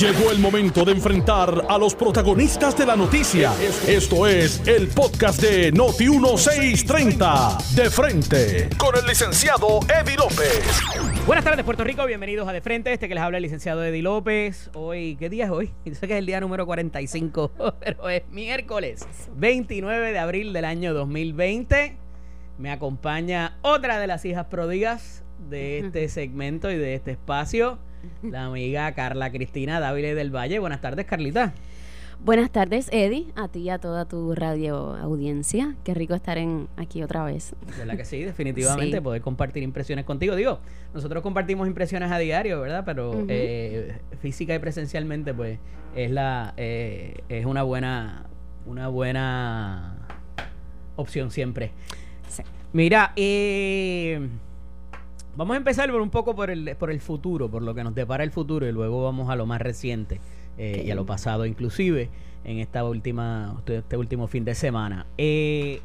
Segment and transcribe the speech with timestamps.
[0.00, 3.52] Llegó el momento de enfrentar a los protagonistas de la noticia.
[3.86, 7.58] Esto es el podcast de Noti 1630.
[7.74, 10.80] De frente con el licenciado Eddie López.
[11.26, 12.04] Buenas tardes, Puerto Rico.
[12.06, 12.92] Bienvenidos a De Frente.
[12.92, 14.70] Este que les habla el licenciado Eddie López.
[14.74, 15.70] Hoy, ¿qué día es hoy?
[15.92, 19.06] Sé que es el día número 45, pero es miércoles
[19.36, 21.96] 29 de abril del año 2020.
[22.58, 25.22] Me acompaña otra de las hijas pródigas
[25.52, 27.78] de este segmento y de este espacio,
[28.22, 30.58] la amiga Carla Cristina Dávila del Valle.
[30.58, 31.52] Buenas tardes, Carlita.
[32.24, 35.76] Buenas tardes, Eddie, a ti y a toda tu radio audiencia.
[35.84, 37.54] Qué rico estar en aquí otra vez.
[37.76, 38.22] ¿Verdad que sí?
[38.22, 40.34] Definitivamente poder compartir impresiones contigo.
[40.36, 40.60] Digo,
[40.94, 42.84] nosotros compartimos impresiones a diario, ¿verdad?
[42.86, 45.58] Pero eh, física y presencialmente, pues,
[45.94, 48.24] es la eh, es una buena
[48.64, 49.96] una buena
[50.96, 51.72] opción siempre.
[52.72, 54.28] Mira, eh,
[55.36, 57.94] vamos a empezar por un poco por el, por el futuro, por lo que nos
[57.94, 60.20] depara el futuro, y luego vamos a lo más reciente
[60.58, 62.10] eh, y a lo pasado, inclusive
[62.44, 65.06] en esta última, este último fin de semana.
[65.18, 65.80] Eh,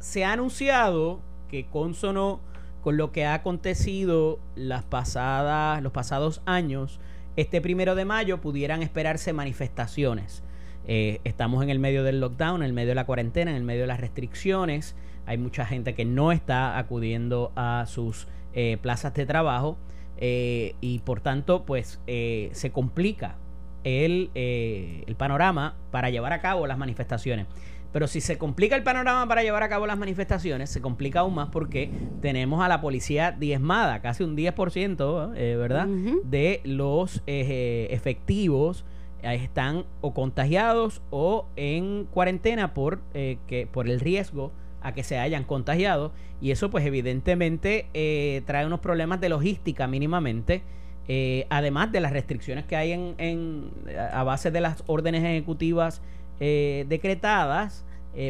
[0.00, 2.40] se ha anunciado que consono
[2.82, 7.00] con lo que ha acontecido las pasadas, los pasados años,
[7.36, 10.42] este primero de mayo pudieran esperarse manifestaciones.
[10.86, 13.82] estamos en el medio del lockdown, en el medio de la cuarentena, en el medio
[13.82, 14.94] de las restricciones
[15.26, 19.76] hay mucha gente que no está acudiendo a sus eh, plazas de trabajo
[20.16, 23.36] eh, y por tanto pues eh, se complica
[23.84, 27.46] el, el panorama para llevar a cabo las manifestaciones.
[27.92, 31.34] Pero si se complica el panorama para llevar a cabo las manifestaciones, se complica aún
[31.34, 35.86] más porque tenemos a la policía diezmada, casi un 10%, ¿verdad?
[36.24, 38.84] De los efectivos
[39.22, 44.52] están o contagiados o en cuarentena por, que, por el riesgo
[44.86, 49.88] a que se hayan contagiado y eso pues evidentemente eh, trae unos problemas de logística
[49.88, 50.62] mínimamente.
[51.08, 53.70] Eh, además de las restricciones que hay en,
[54.12, 56.02] a base de las órdenes ejecutivas
[56.40, 57.84] eh, decretadas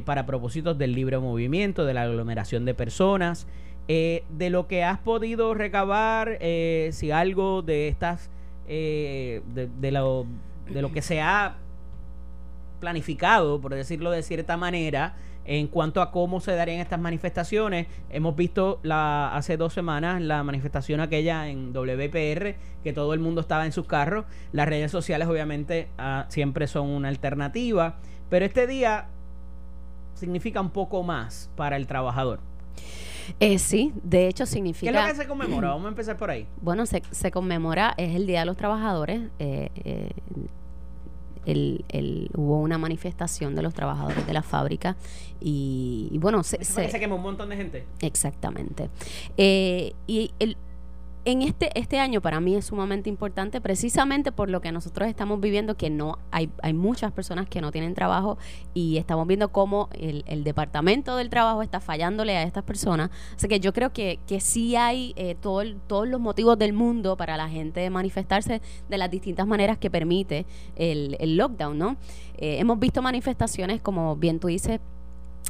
[0.05, 3.47] para propósitos del libre movimiento, de la aglomeración de personas,
[3.87, 6.41] de lo que has podido recabar,
[6.91, 8.29] si algo de estas,
[8.67, 10.27] de, lo,
[10.69, 11.59] de lo que se ha
[12.81, 15.15] planificado, por decirlo de cierta manera,
[15.47, 20.43] en cuanto a cómo se darían estas manifestaciones, hemos visto la, hace dos semanas la
[20.43, 24.25] manifestación aquella en WPR, que todo el mundo estaba en sus carros.
[24.53, 27.97] Las redes sociales obviamente ah, siempre son una alternativa,
[28.29, 29.09] pero este día
[30.15, 32.41] significa un poco más para el trabajador.
[33.41, 34.93] Eh, sí, de hecho significa...
[34.93, 35.71] ¿Qué es lo que se conmemora?
[35.71, 36.47] Vamos a empezar por ahí.
[36.61, 39.23] Bueno, se, se conmemora, es el Día de los Trabajadores.
[39.39, 40.11] Eh, eh,
[41.47, 44.97] el, hubo una manifestación de los trabajadores de la fábrica
[45.41, 47.87] y, bueno, se, se, quemó un montón de gente.
[48.01, 48.91] Exactamente.
[49.37, 50.57] Eh, y el,
[51.27, 55.41] en este, este año para mí es sumamente importante precisamente por lo que nosotros estamos
[55.41, 58.39] viviendo, que no hay, hay muchas personas que no tienen trabajo
[58.75, 63.11] y estamos viendo cómo el, departamento del trabajo está fallándole a estas personas.
[63.35, 65.57] Así que yo creo que, que sí hay eh, todo
[65.89, 70.47] todos los motivos del mundo para la gente manifestarse de las distintas maneras que permite
[70.77, 71.97] el, el lockdown, ¿no?
[72.39, 74.79] Eh, hemos visto manifestaciones, como bien tú dices,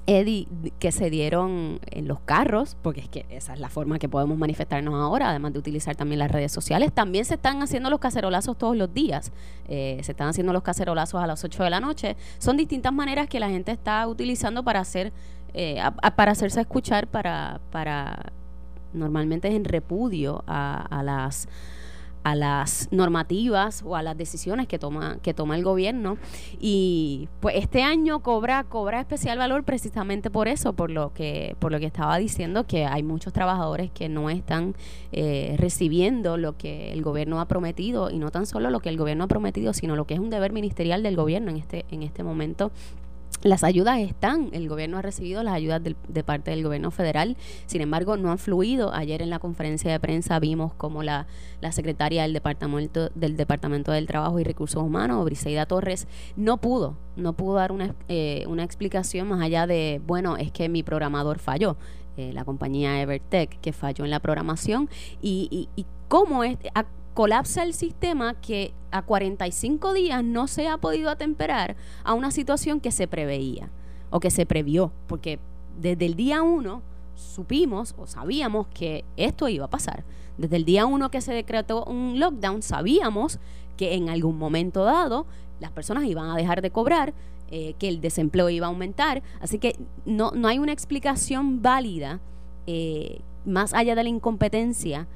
[0.07, 0.47] Eddie,
[0.79, 4.39] que se dieron en los carros, porque es que esa es la forma que podemos
[4.39, 6.93] manifestarnos ahora, además de utilizar también las redes sociales.
[6.93, 9.33] También se están haciendo los cacerolazos todos los días.
[9.69, 12.17] Eh, se están haciendo los cacerolazos a las 8 de la noche.
[12.39, 15.13] Son distintas maneras que la gente está utilizando para hacer,
[15.55, 15.83] eh,
[16.15, 18.33] para hacerse escuchar, para, para
[18.93, 21.49] normalmente es en repudio a las
[22.27, 26.19] a las normativas o a las decisiones que toma que toma el gobierno.
[26.59, 31.71] Y pues este año cobra cobra especial valor precisamente por eso por lo que por
[31.71, 34.75] lo que estaba diciendo que hay muchos trabajadores que no están
[35.13, 38.97] eh, recibiendo lo que el gobierno ha prometido y no tan solo lo que el
[38.97, 42.03] gobierno ha prometido sino lo que es un deber ministerial del gobierno en este en
[42.03, 42.73] este momento
[43.43, 47.81] las ayudas están, el gobierno ha recibido las ayudas de parte del gobierno federal, sin
[47.81, 48.93] embargo no han fluido.
[48.93, 51.27] Ayer en la conferencia de prensa vimos como la,
[51.61, 56.97] la secretaria del departamento, del Departamento del Trabajo y Recursos Humanos, Briseida Torres, no pudo,
[57.17, 61.39] no pudo dar una, eh, una explicación más allá de, bueno, es que mi programador
[61.39, 61.77] falló.
[62.17, 64.89] Eh, la compañía Evertech que falló en la programación
[65.21, 66.57] y, y, y cómo es,
[67.17, 71.75] colapsa el sistema que a 45 días no se ha podido atemperar
[72.05, 73.71] a una situación que se preveía
[74.11, 75.39] o que se previó, porque
[75.81, 76.83] desde el día 1
[77.15, 80.05] supimos o sabíamos que esto iba a pasar.
[80.37, 83.39] Desde el día 1 que se decretó un lockdown, sabíamos
[83.79, 85.25] que en algún momento dado
[85.59, 87.15] las personas iban a dejar de cobrar,
[87.51, 89.23] eh, que el desempleo iba a aumentar.
[89.41, 92.21] Así que no, no hay una explicación válida,
[92.67, 95.09] eh, más allá de la incompetencia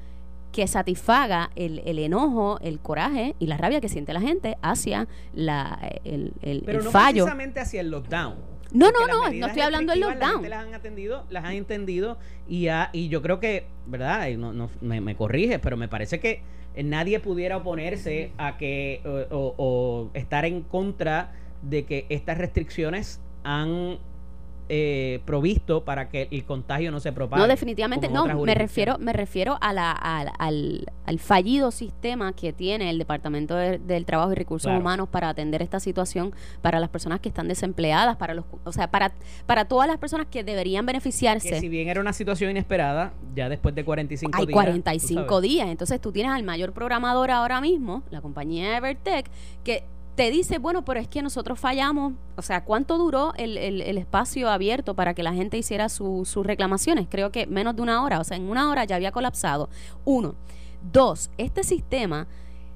[0.51, 5.79] que satisfaga el, enojo, el coraje y la rabia que siente la gente hacia la,
[6.03, 7.23] el, el, Pero no fallo.
[7.23, 8.35] precisamente hacia el lockdown.
[8.73, 10.49] No, no, no, no estoy hablando del lockdown.
[10.49, 12.17] las han atendido, las han entendido
[12.47, 14.29] y, y yo creo que, ¿verdad?
[14.37, 16.41] No, no, me, me corrige, pero me parece que
[16.81, 23.99] nadie pudiera oponerse a que o estar en contra de que estas restricciones han
[24.69, 27.41] eh, provisto para que el contagio no se propague.
[27.41, 28.25] No, definitivamente no.
[28.25, 30.87] Me refiero, me refiero a la, al,
[31.19, 36.33] fallido sistema que tiene el Departamento del Trabajo y Recursos Humanos para atender esta situación
[36.61, 39.11] para las personas que están desempleadas, para los, o sea, para,
[39.45, 41.49] para todas las personas que deberían beneficiarse.
[41.49, 44.53] Que si bien era una situación inesperada, ya después de 45 Hay días.
[44.53, 45.67] 45 días.
[45.67, 49.29] Entonces tú tienes al mayor programador ahora mismo, la compañía Evertech,
[49.63, 49.83] que
[50.21, 52.13] te dice, bueno, pero es que nosotros fallamos.
[52.35, 57.07] O sea, ¿cuánto duró el, el, espacio abierto para que la gente hiciera sus reclamaciones?
[57.09, 58.19] Creo que menos de una hora.
[58.19, 59.67] O sea, en una hora ya había colapsado.
[60.05, 60.35] Uno.
[60.93, 62.27] Dos, este sistema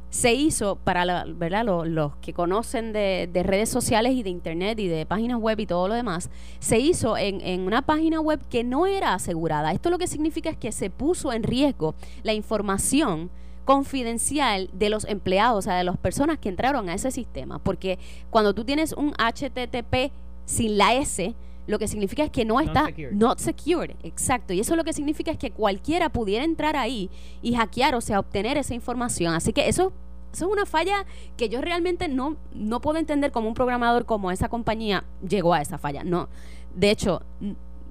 [0.09, 1.65] se hizo para la, ¿verdad?
[1.85, 5.67] Los, que conocen de, de, redes sociales y de internet y de páginas web y
[5.67, 9.71] todo lo demás, se hizo en, en, una página web que no era asegurada.
[9.71, 11.93] Esto lo que significa es que se puso en riesgo
[12.23, 13.29] la información
[13.65, 17.59] confidencial de los empleados, o sea, de las personas que entraron a ese sistema.
[17.59, 20.13] Porque cuando tú tienes un HTTP
[20.45, 21.35] sin la S,
[21.67, 23.95] lo que significa es que no está not secured.
[24.03, 24.53] exacto.
[24.53, 27.09] Y eso lo que significa es que cualquiera pudiera entrar ahí
[27.41, 29.33] y hackear, o sea, obtener esa información.
[29.33, 29.91] Así que eso,
[30.31, 31.05] eso es una falla
[31.37, 35.61] que yo realmente no, no puedo entender como un programador como esa compañía llegó a
[35.61, 36.03] esa falla.
[36.03, 36.29] No,
[36.75, 37.23] de hecho,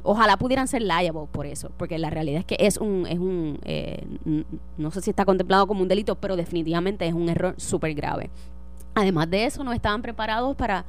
[0.05, 3.59] ojalá pudieran ser liable por eso, porque la realidad es que es un, es un
[3.65, 4.07] eh,
[4.77, 8.31] no sé si está contemplado como un delito, pero definitivamente es un error súper grave.
[8.95, 10.85] Además de eso, no estaban preparados para,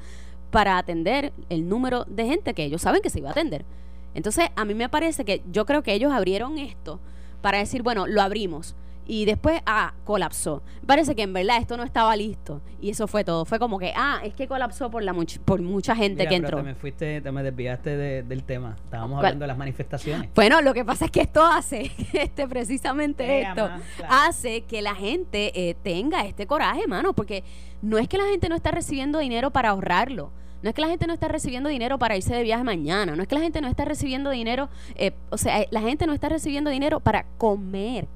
[0.52, 3.66] para atender el número de gente que ellos saben que se iba a atender.
[4.14, 7.00] Entonces, a mí me parece que yo creo que ellos abrieron esto
[7.42, 8.76] para decir, bueno, lo abrimos
[9.07, 10.63] y después, ah, colapsó.
[10.86, 12.62] Parece que en verdad esto no estaba listo.
[12.81, 13.46] Y eso fue todo.
[13.46, 15.13] Fue como que, ah, es que colapsó por, la
[15.46, 16.57] por mucha gente que entró.
[16.57, 18.75] Te me fuiste, te me desviaste del tema.
[18.84, 20.30] Estábamos hablando de las manifestaciones.
[20.34, 23.69] Bueno, lo que pasa es que esto hace, este precisamente esto,
[24.10, 27.13] hace que la gente eh, tenga este coraje, mano.
[27.13, 27.44] Porque
[27.81, 30.31] no es que la gente no está recibiendo dinero para ahorrarlo.
[30.63, 33.16] No es que la gente no está recibiendo dinero para irse de viaje mañana.
[33.16, 36.13] No es que la gente no está recibiendo dinero, eh, o sea, la gente no
[36.13, 38.08] está recibiendo dinero para comer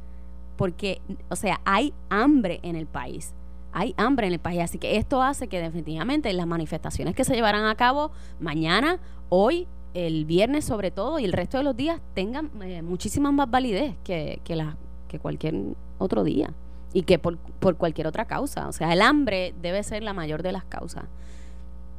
[0.59, 3.33] porque, o sea, hay hambre en el país.
[3.71, 4.59] Hay hambre en el país.
[4.59, 8.11] Así que esto hace que definitivamente las manifestaciones que se llevarán a cabo
[8.41, 13.31] mañana, hoy, el viernes sobre todo y el resto de los días tengan eh, muchísima
[13.31, 14.75] más validez que, que, la,
[15.07, 15.55] que cualquier
[15.97, 16.53] otro día
[16.91, 18.67] y que por, por cualquier otra causa.
[18.67, 21.05] O sea, el hambre debe ser la mayor de las causas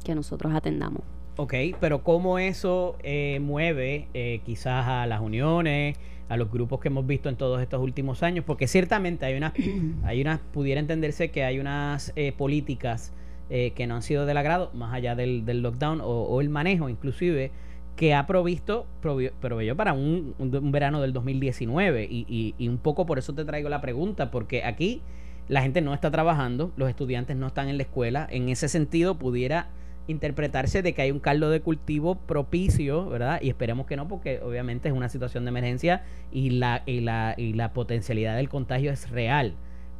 [0.03, 1.01] que nosotros atendamos.
[1.37, 5.97] Ok, pero ¿cómo eso eh, mueve eh, quizás a las uniones,
[6.31, 9.51] a los grupos que hemos visto en todos estos últimos años, porque ciertamente hay unas,
[10.05, 13.11] hay unas, pudiera entenderse que hay unas eh, políticas
[13.49, 16.87] eh, que no han sido del agrado, más allá del, del lockdown o, el manejo
[16.87, 17.51] inclusive,
[17.97, 23.05] que ha provisto, proveyó para un, un, verano del 2019 y, y, y un poco
[23.05, 25.01] por eso te traigo la pregunta, porque aquí
[25.49, 29.15] la gente no está trabajando, los estudiantes no están en la escuela, en ese sentido
[29.15, 29.67] pudiera
[30.07, 33.39] interpretarse de que hay un caldo de cultivo propicio, ¿verdad?
[33.41, 37.35] Y esperemos que no, porque obviamente es una situación de emergencia y la, y la,
[37.37, 39.53] y la potencialidad del contagio es real.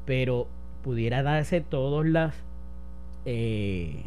[0.05, 0.47] Pero
[0.83, 2.35] pudiera darse todos las,
[3.25, 4.03] eh,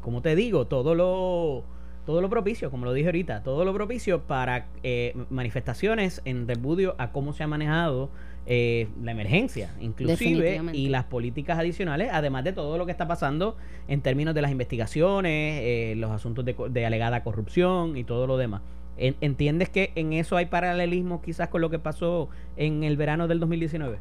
[0.00, 1.64] como te digo, todo lo,
[2.06, 6.94] todo lo propicio, como lo dije ahorita, todo lo propicio para eh, manifestaciones en repudio
[6.98, 8.10] a cómo se ha manejado
[8.46, 13.56] eh, la emergencia, inclusive, y las políticas adicionales, además de todo lo que está pasando
[13.86, 18.62] en términos de las investigaciones, eh, los asuntos de, alegada corrupción y todo lo demás.
[18.96, 23.40] ¿Entiendes que en eso hay paralelismo quizás con lo que pasó en el verano del
[23.40, 23.98] 2019?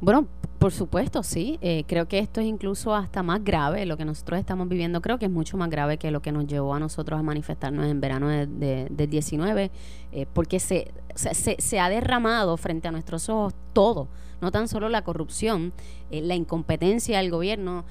[0.00, 0.26] Bueno,
[0.58, 1.58] por supuesto, sí.
[1.60, 3.86] Eh, creo que esto es incluso hasta más grave.
[3.86, 6.46] Lo que nosotros estamos viviendo creo que es mucho más grave que lo que nos
[6.46, 9.70] llevó a nosotros a manifestarnos en verano del de, 19,
[10.12, 14.08] eh, porque se, se, se, ha derramado frente a nuestros ojos todo,
[14.40, 15.72] no tan solo la corrupción,
[16.10, 17.84] eh, la incompetencia del gobierno,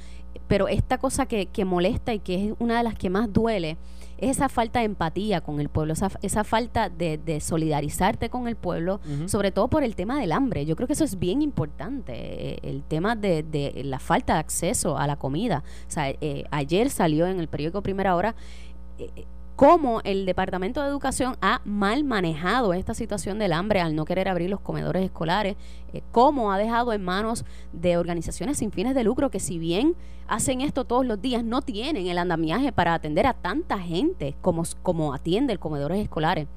[0.48, 3.78] pero esta cosa que, que molesta y que es una de las que más duele
[4.18, 8.48] es esa falta de empatía con el pueblo, esa, esa falta de, de, solidarizarte con
[8.48, 10.66] el pueblo, sobre todo por el tema del hambre.
[10.66, 14.40] Yo creo que eso es bien importante, eh, el tema de, de, la falta de
[14.40, 15.64] acceso a la comida.
[15.88, 18.36] O sea, eh, ayer salió en el periódico Primera Hora
[18.98, 19.26] eh,
[19.56, 24.28] cómo el Departamento de Educación ha mal manejado esta situación del hambre al no querer
[24.28, 25.56] abrir los comedores escolares,
[25.94, 29.96] eh, cómo ha dejado en manos de organizaciones sin fines de lucro que si bien
[30.28, 34.64] hacen esto todos los días, no tienen el andamiaje para atender a tanta gente como,
[34.84, 36.48] como atiende el comedores escolares.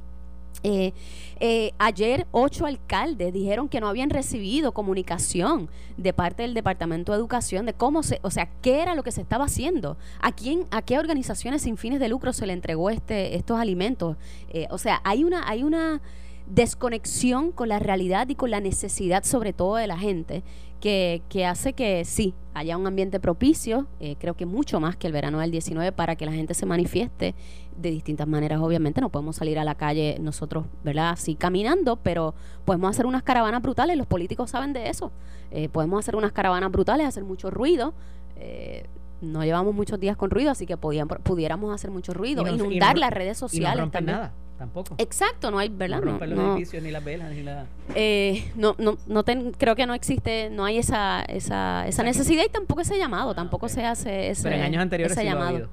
[0.64, 0.92] Eh,
[1.40, 7.18] eh, ayer ocho alcaldes dijeron que no habían recibido comunicación de parte del Departamento de
[7.18, 10.66] Educación de cómo se, o sea, qué era lo que se estaba haciendo, a quién,
[10.72, 14.16] a qué organizaciones sin fines de lucro se le entregó este, estos alimentos.
[14.50, 16.00] Eh, o sea, hay una, hay una
[16.48, 20.42] desconexión con la realidad y con la necesidad sobre todo de la gente
[20.80, 25.06] que, que hace que sí, haya un ambiente propicio, eh, creo que mucho más que
[25.06, 27.34] el verano del 19 para que la gente se manifieste
[27.76, 28.60] de distintas maneras.
[28.60, 31.10] Obviamente no podemos salir a la calle nosotros, ¿verdad?
[31.10, 35.12] Así caminando, pero podemos hacer unas caravanas brutales, los políticos saben de eso.
[35.50, 37.94] Eh, podemos hacer unas caravanas brutales, hacer mucho ruido.
[38.36, 38.86] Eh,
[39.20, 43.10] no llevamos muchos días con ruido, así que podíamos, pudiéramos hacer mucho ruido, inundar las
[43.10, 43.88] redes sociales.
[43.92, 44.96] Y no nada tampoco.
[44.98, 46.02] Exacto, no hay, ¿verdad?
[46.02, 47.66] No, los edificios, ni las velas, ni la...
[47.94, 52.48] Eh, no, no, no creo que no existe, no hay esa, esa, esa necesidad y
[52.48, 55.68] tampoco ese llamado, ah, tampoco se hace ese, Pero en años anteriores ese llamado.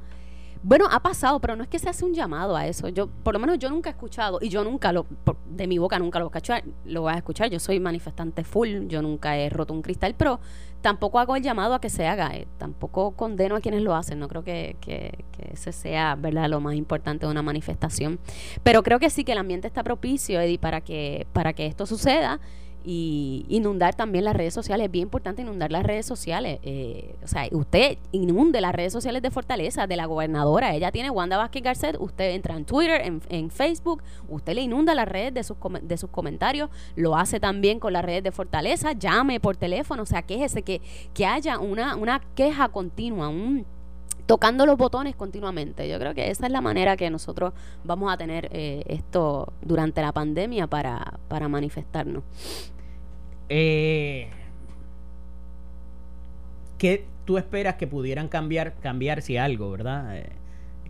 [0.68, 2.90] Bueno, ha pasado, pero no es que se hace un llamado a eso.
[2.90, 5.06] Yo, por lo menos yo nunca he escuchado, y yo nunca lo,
[5.48, 7.52] de mi boca nunca lo voy a lo voy a escuchar.
[7.52, 10.40] Yo soy manifestante full, yo nunca he roto un cristal, pero
[10.82, 12.36] tampoco hago el llamado a que se haga.
[12.36, 14.18] Eh, tampoco condeno a quienes lo hacen.
[14.18, 18.18] No creo que, que, que, ese sea, ¿verdad?, lo más importante de una manifestación.
[18.64, 21.86] Pero creo que sí que el ambiente está propicio, Eddie, para que, para que esto
[21.86, 22.40] suceda
[22.86, 24.86] y inundar también las redes sociales.
[24.86, 26.60] Es bien importante inundar las redes sociales.
[26.62, 30.76] Eh, o sea, usted inunde las redes sociales de Fortaleza, de la gobernadora.
[30.76, 31.98] Ella tiene Wanda Vázquez Garcet.
[32.00, 34.04] Usted entra en Twitter, en, Facebook.
[34.30, 36.70] Usted le inunda las redes de sus, de sus comentarios.
[36.96, 38.94] Lo hace también con las redes de Fortaleza.
[38.94, 40.04] Llame por teléfono.
[40.04, 40.82] O sea, quéjese que,
[41.14, 43.66] que haya una, una queja continua, un
[44.26, 45.88] tocando los botones continuamente.
[45.88, 50.02] Yo creo que esa es la manera que nosotros vamos a tener eh, esto durante
[50.02, 52.24] la pandemia para, para manifestarnos.
[53.50, 54.30] Eh,
[56.78, 60.18] ¿Qué tú esperas que pudieran cambiar, cambiar si algo, verdad?
[60.18, 60.30] Eh,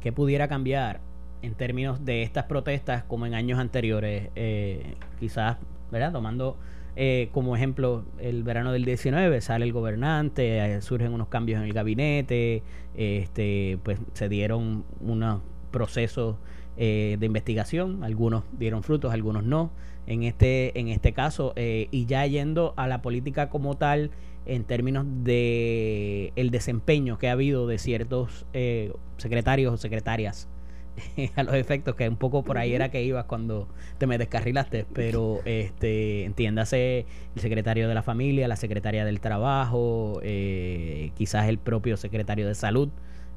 [0.01, 0.99] ¿Qué pudiera cambiar
[1.41, 4.29] en términos de estas protestas como en años anteriores?
[4.35, 5.57] Eh, quizás,
[5.91, 6.11] ¿verdad?
[6.11, 6.57] Tomando
[6.95, 11.73] eh, como ejemplo el verano del 19, sale el gobernante, surgen unos cambios en el
[11.73, 12.63] gabinete,
[12.95, 16.35] este, pues se dieron unos procesos
[16.77, 19.71] de investigación, algunos dieron frutos, algunos no
[20.07, 24.11] en este, en este caso, eh, y ya yendo a la política como tal,
[24.45, 30.47] en términos de el desempeño que ha habido de ciertos eh, secretarios o secretarias
[31.35, 34.85] a los efectos que un poco por ahí era que ibas cuando te me descarrilaste
[34.93, 41.57] pero este entiéndase el secretario de la familia la secretaria del trabajo eh, quizás el
[41.57, 42.89] propio secretario de salud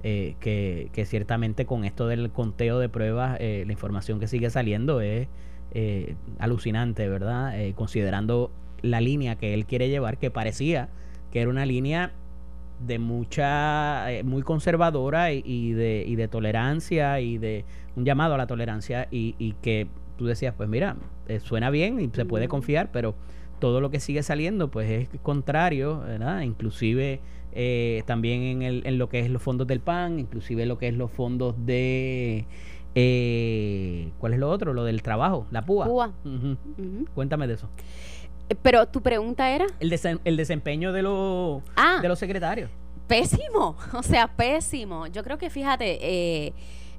[0.02, 5.26] que, que, ciertamente con esto del conteo de pruebas la información que sigue saliendo es
[5.72, 7.60] eh, alucinante, ¿verdad?
[7.60, 10.88] Eh, considerando la línea que él quiere llevar, que parecía
[11.30, 12.12] que era una línea
[12.86, 18.38] de mucha, eh, muy conservadora y, de, y de tolerancia y de un llamado a
[18.38, 20.96] la tolerancia y, y que tú decías, pues mira,
[21.42, 23.14] suena bien y se puede confiar, pero
[23.58, 26.40] todo lo que sigue saliendo pues es contrario, ¿verdad?
[26.42, 27.20] Inclusive
[28.06, 30.94] también en, el, en lo que es los fondos del PAN, inclusive lo que es
[30.94, 32.46] los fondos de
[33.00, 34.74] eh, ¿Cuál es lo otro?
[34.74, 35.86] Lo del trabajo, la púa.
[35.86, 36.12] Púa.
[37.14, 37.68] Cuéntame de eso.
[38.48, 39.66] Eh, pero tu pregunta era...
[39.78, 42.00] El, el desempeño de, los ah.
[42.02, 42.70] de los secretarios.
[43.06, 45.06] Pésimo, o sea, pésimo.
[45.06, 46.52] Yo creo que, fíjate, eh,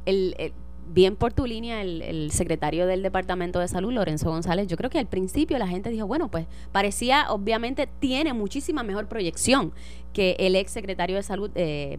[0.06, 0.54] el,
[0.90, 4.90] bien por tu línea, el, el, secretario del Departamento de Salud, Lorenzo González, yo creo
[4.90, 9.72] que al principio la gente dijo, bueno, pues parecía, obviamente, tiene muchísima mejor proyección
[10.14, 11.98] que el ex secretario de Salud, eh,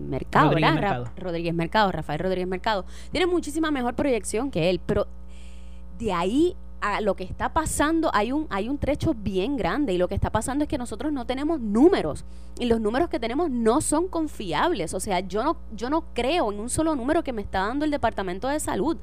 [0.00, 1.10] Mercado, Rodríguez Mercado.
[1.16, 5.06] Rodríguez Mercado, Rafael Rodríguez Mercado, tiene muchísima mejor proyección que él, pero
[5.98, 6.56] de ahí
[7.00, 10.30] lo que está pasando hay un hay un trecho bien grande y lo que está
[10.30, 12.24] pasando es que nosotros no tenemos números
[12.58, 16.52] y los números que tenemos no son confiables, o sea, yo no yo no creo
[16.52, 18.96] en un solo número que me está dando el Departamento de Salud.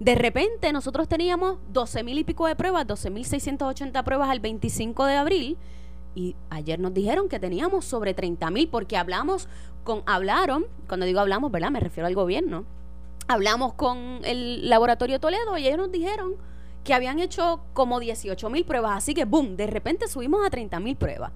[0.00, 4.40] De repente nosotros teníamos 12 mil y pico de pruebas, 12 mil 680 pruebas al
[4.40, 5.58] 25 de abril
[6.14, 9.48] y ayer nos dijeron que teníamos sobre 30 mil porque hablamos
[9.84, 11.70] con, hablaron, cuando digo hablamos, ¿verdad?
[11.70, 12.64] Me refiero al gobierno.
[13.26, 16.36] Hablamos con el laboratorio Toledo y ellos nos dijeron
[16.88, 20.80] que habían hecho como 18 mil pruebas, así que boom, de repente subimos a 30
[20.80, 21.32] mil pruebas.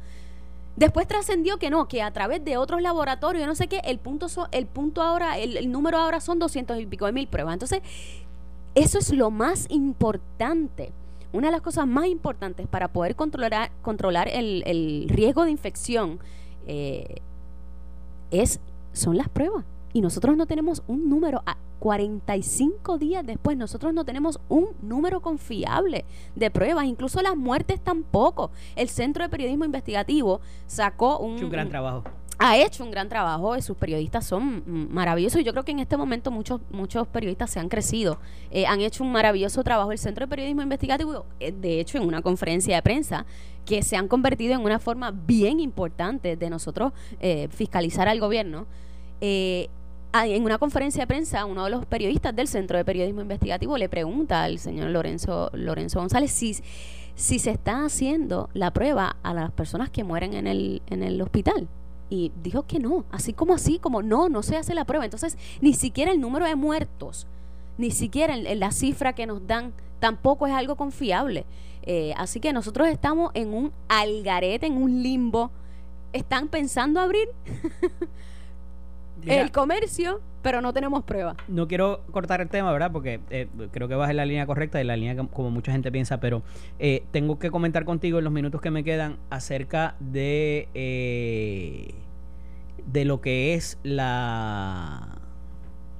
[0.76, 4.28] Después trascendió que no, que a través de otros laboratorios, no sé qué, el punto,
[4.50, 7.52] el punto ahora, el, el número ahora son 200 y pico de mil pruebas.
[7.52, 7.82] Entonces,
[8.74, 10.94] eso es lo más importante
[11.34, 16.18] una de las cosas más importantes para poder controlar, controlar el, riesgo de infección
[16.66, 17.16] eh,
[18.30, 18.60] es,
[18.92, 19.64] son las pruebas.
[19.92, 25.20] Y nosotros no tenemos un número, a 45 días después, nosotros no tenemos un número
[25.20, 26.04] confiable
[26.36, 28.50] de pruebas, incluso las muertes tampoco.
[28.76, 31.42] El Centro de Periodismo Investigativo sacó un...
[31.42, 32.04] un gran trabajo
[32.44, 35.96] ha hecho un gran trabajo, sus periodistas son maravillosos y yo creo que en este
[35.96, 38.18] momento muchos muchos periodistas se han crecido,
[38.50, 39.92] eh, han hecho un maravilloso trabajo.
[39.92, 43.26] El Centro de Periodismo Investigativo, eh, de hecho, en una conferencia de prensa,
[43.64, 48.66] que se han convertido en una forma bien importante de nosotros eh, fiscalizar al gobierno.
[50.14, 53.88] En una conferencia de prensa, uno de los periodistas del Centro de Periodismo Investigativo le
[53.88, 56.56] pregunta al señor Lorenzo, Lorenzo González si,
[57.14, 61.20] si se está haciendo la prueba a las personas que mueren en el, en el
[61.22, 61.68] hospital
[62.10, 65.06] y dijo que no, así como así, como no, no se hace la prueba.
[65.06, 67.26] Entonces, ni siquiera el número de muertos,
[67.78, 71.46] ni siquiera la cifra que nos dan, tampoco es algo confiable.
[71.84, 75.50] Eh, así que nosotros estamos en un algarete, en un limbo.
[76.12, 77.30] Están pensando abrir
[79.26, 81.36] el comercio, pero no tenemos prueba.
[81.48, 82.92] No quiero cortar el tema, ¿verdad?
[82.92, 85.92] Porque eh, creo que vas en la línea correcta y la línea como mucha gente
[85.92, 86.42] piensa, pero
[86.78, 90.68] eh, tengo que comentar contigo en los minutos que me quedan acerca de
[92.86, 95.18] de lo que es la...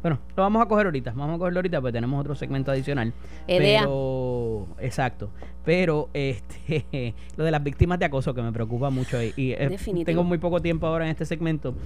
[0.03, 3.13] Bueno, lo vamos a coger ahorita, vamos a cogerlo ahorita porque tenemos otro segmento adicional.
[3.47, 5.31] Pero, exacto.
[5.65, 10.25] Pero este lo de las víctimas de acoso que me preocupa mucho y, eh, tengo
[10.25, 11.77] muy poco tiempo ahora en este segmento.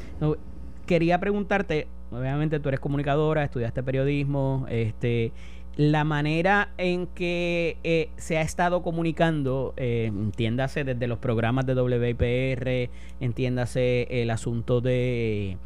[0.87, 5.33] Quería preguntarte, obviamente tú eres comunicadora, estudiaste periodismo, este
[5.77, 11.75] la manera en que eh, se ha estado comunicando, eh, entiéndase desde los programas de
[11.75, 12.91] WIPR,
[13.21, 15.59] entiéndase el asunto de,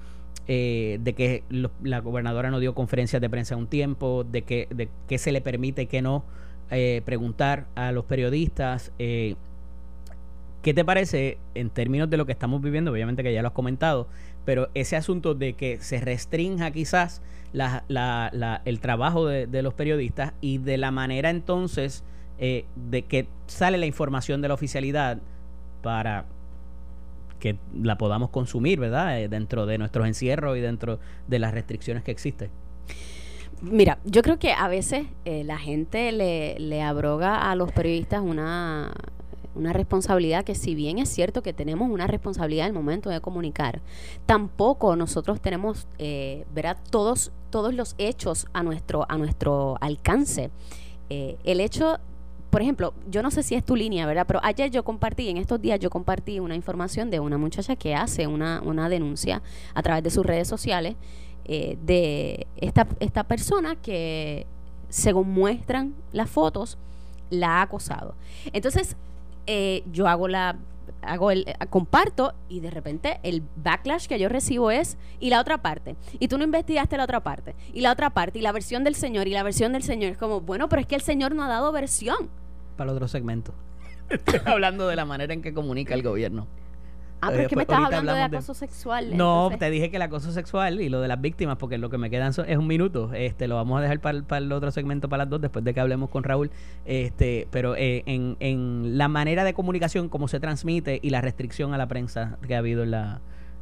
[0.48, 1.44] eh, de que
[1.82, 5.40] la gobernadora no dio conferencias de prensa un tiempo, de que, de que se le
[5.40, 6.24] permite y que no
[6.72, 8.90] eh, preguntar a los periodistas.
[8.98, 12.90] ¿Qué te parece en términos de lo que estamos viviendo?
[12.90, 14.08] Obviamente que ya lo has comentado,
[14.50, 17.84] pero ese asunto de que se restrinja quizás la,
[18.64, 22.02] el trabajo de, los periodistas y de la manera entonces
[22.40, 25.18] eh, de que sale la información de la oficialidad
[25.82, 26.24] para
[27.38, 29.20] que la podamos consumir, ¿verdad?
[29.20, 32.50] Eh, dentro de nuestros encierros y dentro de las restricciones que existen.
[33.62, 38.20] Mira, yo creo que a veces eh, la gente le, le abroga a los periodistas
[38.20, 38.90] una
[39.54, 43.80] una responsabilidad que si bien es cierto que tenemos una responsabilidad al momento de comunicar,
[44.26, 46.46] tampoco nosotros tenemos, eh,
[46.90, 50.50] todos, todos los hechos a nuestro, a nuestro alcance.
[51.08, 51.98] Eh, el hecho
[52.50, 54.26] por ejemplo, yo no sé si es tu línea, ¿verdad?
[54.26, 57.94] Pero ayer yo compartí, en estos días yo compartí una información de una muchacha que
[57.94, 59.40] hace una, una denuncia
[59.72, 60.96] a través de sus redes sociales
[61.44, 64.48] eh, de esta, esta persona que,
[64.88, 66.76] según muestran las fotos,
[67.30, 68.16] la ha acosado.
[68.52, 68.96] Entonces,
[69.52, 70.56] eh, yo hago la
[71.02, 75.58] hago el comparto y de repente el backlash que yo recibo es y la otra
[75.60, 77.56] parte y tú no investigaste la otra parte.
[77.72, 80.12] Y la otra parte y la versión del señor y la versión del señor.
[80.12, 82.30] Es como bueno pero es que el señor no ha dado versión.
[82.76, 83.52] Para el otro segmento.
[84.08, 86.46] Estoy hablando de la manera en que comunica el gobierno
[87.20, 89.16] Ah, pero es que me estás hablando de acoso sexual.
[89.16, 91.98] No, te dije que el acoso sexual y lo de las víctimas, porque lo que
[91.98, 93.12] me quedan es un minuto.
[93.12, 95.80] Este, lo vamos a dejar para, el otro segmento, para las dos, después de que
[95.80, 96.50] hablemos con Raúl.
[96.84, 101.74] Este, pero eh, en, en la manera de comunicación, cómo se transmite y la restricción
[101.74, 103.20] a la prensa que ha habido en la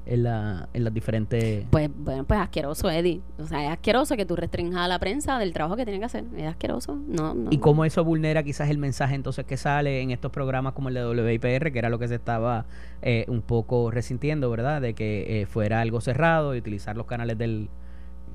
[0.08, 1.66] en, la, en las diferentes...
[1.70, 3.20] Pues, bueno, pues asqueroso, Eddie.
[3.38, 6.06] O sea, es asqueroso que tú restringas a la prensa del trabajo que tienen que
[6.06, 6.24] hacer.
[6.36, 6.98] Es asqueroso.
[7.06, 10.72] No, no, y cómo eso vulnera quizás el mensaje entonces que sale en estos programas
[10.72, 12.64] como el de WIPR, que era lo que se estaba
[13.02, 14.80] eh, un poco resintiendo, ¿verdad?
[14.80, 17.68] De que eh, fuera algo cerrado y utilizar los canales del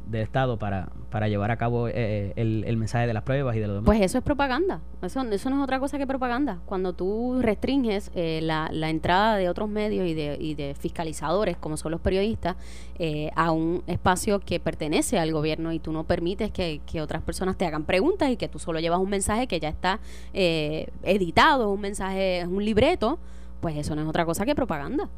[0.06, 3.60] del Estado para, para llevar a cabo eh, el, el, mensaje de las pruebas y
[3.60, 3.86] de lo demás.
[3.86, 4.82] Pues eso es propaganda.
[5.02, 6.60] Eso, eso no es otra cosa que propaganda.
[6.66, 11.58] Cuando tú restringes eh, la, la, entrada de otros medios y de, y de fiscalizadores,
[11.58, 12.56] como son los periodistas,
[13.00, 17.22] eh, a un espacio que pertenece al gobierno y tú no permites que, que, otras
[17.22, 20.00] personas te hagan preguntas y que tú solo llevas un mensaje que ya está
[20.34, 23.20] editado, un mensaje, un libreto,
[23.62, 25.10] pues eso no es otra cosa que propaganda.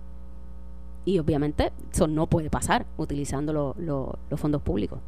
[1.05, 4.99] Y obviamente eso no puede pasar utilizando los fondos públicos.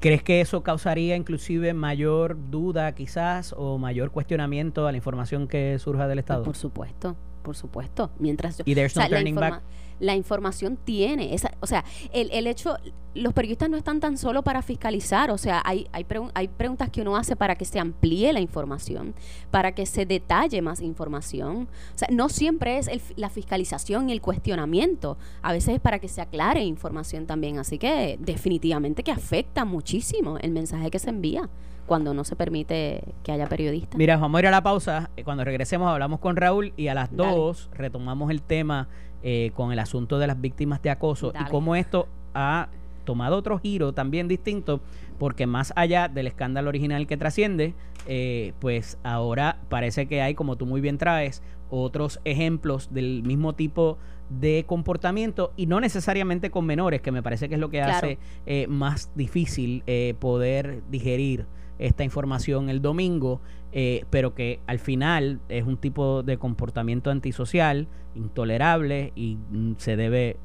[0.00, 5.78] ¿Crees que eso causaría inclusive mayor duda quizás o mayor cuestionamiento a la información que
[5.78, 6.42] surja del Estado?
[6.42, 8.10] por supuesto, por supuesto.
[8.18, 9.62] Mientras y there's no turning back
[10.02, 11.32] la información tiene.
[11.32, 12.76] Esa, o sea, el, el hecho,
[13.14, 17.00] los periodistas no están tan solo para fiscalizar, o sea, hay, hay, hay preguntas que
[17.00, 19.14] uno hace para que se amplíe la información,
[19.50, 21.68] para que se detalle más información.
[21.94, 26.08] O sea, no siempre es la fiscalización y el cuestionamiento, a veces es para que
[26.08, 27.60] se aclare información también.
[27.60, 31.48] Así que definitivamente que afecta muchísimo el mensaje que se envía
[31.86, 33.96] cuando no se permite que haya periodistas.
[33.96, 35.10] Mira, vamos a ir a la pausa.
[35.24, 38.88] Cuando regresemos hablamos con Raúl y a las dos retomamos el tema
[39.22, 42.68] eh, con el asunto de las víctimas de acoso y cómo esto ha
[43.04, 44.80] tomado otro giro también distinto,
[45.18, 47.74] porque más allá del escándalo original que trasciende,
[48.06, 53.54] eh, pues ahora parece que hay, como tú muy bien traes, otros ejemplos del mismo
[53.54, 57.82] tipo de comportamiento y no necesariamente con menores, que me parece que es lo que
[57.82, 61.46] hace eh, más difícil eh, poder digerir
[61.86, 63.40] esta información el domingo,
[63.72, 69.96] eh, pero que al final es un tipo de comportamiento antisocial, intolerable y mm, se
[69.96, 70.36] debe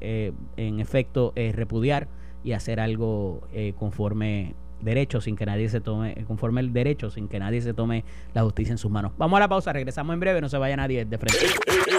[0.56, 2.08] en efecto repudiar
[2.44, 3.42] y hacer algo
[3.78, 8.04] conforme derecho sin que nadie se tome, conforme el derecho sin que nadie se tome
[8.34, 9.12] la justicia en sus manos.
[9.18, 11.46] Vamos a la pausa, regresamos en breve, no se vaya nadie de frente.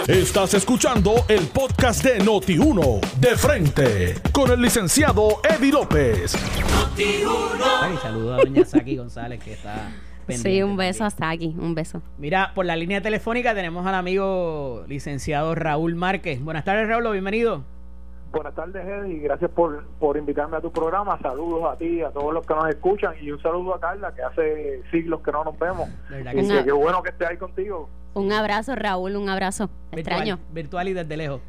[0.08, 6.34] Estás escuchando el podcast de Noti1 de frente con el licenciado Eddie López.
[6.34, 8.00] Noti1.
[8.00, 9.90] saludo a doña Saki González que está
[10.26, 10.50] pendiente.
[10.50, 12.02] Sí, un beso a Saki, un beso.
[12.18, 16.40] Mira, por la línea telefónica tenemos al amigo licenciado Raúl Márquez.
[16.40, 17.64] Buenas tardes, Raúl, bienvenido.
[18.32, 21.18] Buenas tardes, Eddie, y gracias por, por invitarme a tu programa.
[21.20, 24.22] Saludos a ti, a todos los que nos escuchan, y un saludo a Carla, que
[24.22, 25.88] hace siglos que no nos vemos.
[26.08, 27.88] Que qué bueno que esté ahí contigo.
[28.14, 29.68] Un abrazo, Raúl, un abrazo.
[29.90, 30.38] Extraño.
[30.52, 31.40] Virtual y desde lejos.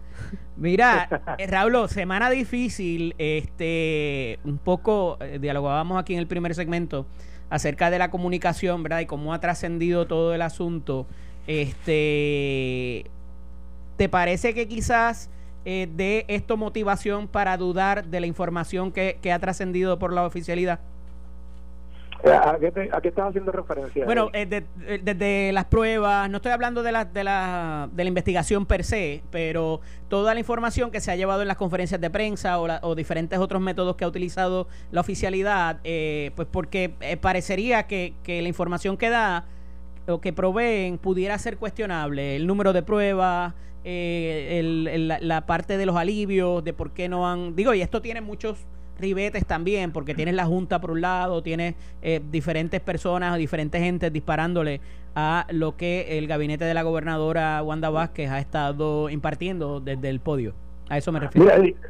[0.58, 7.06] Mira, eh, Raúl, semana difícil, este, un poco, eh, dialogábamos aquí en el primer segmento
[7.52, 9.02] acerca de la comunicación, ¿verdad?
[9.02, 11.06] Y cómo ha trascendido todo el asunto.
[11.46, 13.06] Este,
[13.98, 15.30] ¿te parece que quizás
[15.64, 20.80] eh, de esto motivación para dudar de la información que, ha trascendido por la oficialidad?
[22.24, 24.06] Eh, ¿A qué, ¿A qué, estás haciendo referencia?
[24.06, 28.66] Bueno, desde eh, las pruebas, no estoy hablando de la, de, la, de la investigación
[28.66, 32.60] per se, pero toda la información que se ha llevado en las conferencias de prensa
[32.60, 35.80] o, o diferentes otros métodos que ha utilizado la oficialidad,
[36.36, 39.46] pues porque parecería que, que la información que da
[40.08, 45.96] o que proveen pudiera ser cuestionable, el número de pruebas, eh, la, parte de los
[45.96, 47.56] alivios, de por qué no han...
[47.56, 48.66] Digo, y esto tiene muchos
[49.00, 53.82] ribetes también, porque tienes la Junta por un lado, tienes eh, diferentes personas o diferentes
[53.82, 54.80] gentes disparándole
[55.16, 60.20] a lo que el gabinete de la gobernadora Wanda Vázquez ha estado impartiendo desde el
[60.20, 60.54] podio.
[60.90, 61.52] A eso me refiero.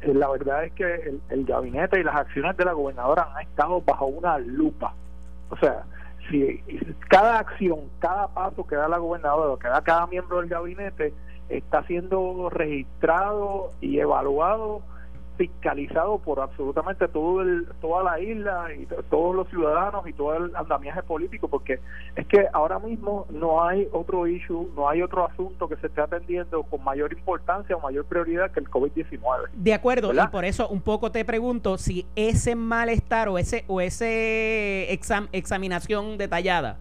[0.00, 3.82] Eh, la verdad es que el gabinete y las acciones de la gobernadora han estado
[3.82, 4.94] bajo una lupa.
[5.50, 5.84] O sea,
[6.30, 6.62] si
[7.08, 11.12] cada acción, cada paso que da la gobernadora, que da cada miembro del gabinete,
[11.48, 14.82] está siendo registrado y evaluado
[15.36, 20.54] fiscalizado por absolutamente todo el, toda la isla y todos los ciudadanos y todo el
[20.54, 21.80] andamiaje político, porque
[22.16, 26.00] es que ahora mismo no hay otro issue, no hay otro asunto que se esté
[26.00, 29.48] atendiendo con mayor importancia o mayor prioridad que el COVID-19.
[29.54, 33.80] De acuerdo, y por eso un poco te pregunto si ese malestar o ese o
[33.80, 36.78] ese examinación detallada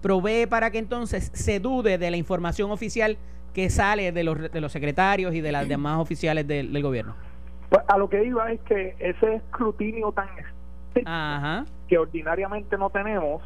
[0.00, 3.16] provee para que entonces se dude de la información oficial
[3.54, 7.14] que sale de los, de los secretarios y de las demás oficiales del gobierno.
[7.72, 13.42] Pues a lo que iba es que ese escrutinio tan estricto que ordinariamente no tenemos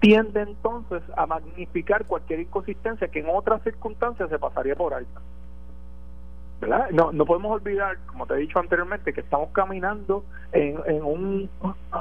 [0.00, 5.20] tiende entonces a magnificar cualquier inconsistencia que en otras circunstancias se pasaría por alto.
[6.58, 6.88] ¿verdad?
[6.90, 11.50] No, no podemos olvidar, como te he dicho anteriormente, que estamos caminando en, en un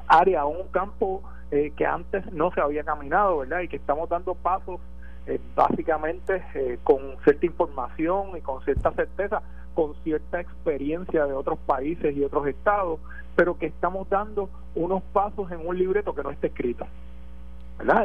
[0.08, 3.60] área, un campo eh, que antes no se había caminado, ¿verdad?
[3.60, 4.80] Y que estamos dando pasos
[5.28, 9.42] eh, básicamente eh, con cierta información y con cierta certeza,
[9.76, 13.00] con cierta experiencia de otros países y otros estados,
[13.36, 16.88] pero que estamos dando unos pasos en un libreto que no está escrito.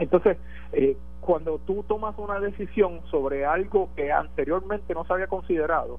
[0.01, 0.37] Entonces,
[0.73, 5.99] eh, cuando tú tomas una decisión sobre algo que anteriormente no se había considerado,